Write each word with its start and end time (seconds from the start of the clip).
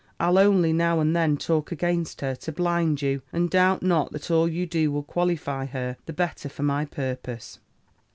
I'll 0.19 0.39
only 0.39 0.73
now 0.73 0.99
and 0.99 1.15
then 1.15 1.37
talk 1.37 1.71
against 1.71 2.21
her, 2.21 2.33
to 2.33 2.51
blind 2.51 3.03
you; 3.03 3.21
and 3.31 3.51
doubt 3.51 3.83
not 3.83 4.11
that 4.13 4.31
all 4.31 4.47
you 4.47 4.65
do 4.65 4.91
will 4.91 5.03
qualify 5.03 5.67
her 5.67 5.95
the 6.07 6.11
better 6.13 6.49
for 6.49 6.63
my 6.63 6.85
purpose. 6.85 7.59